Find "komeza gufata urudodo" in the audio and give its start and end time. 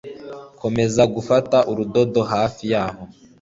0.61-2.19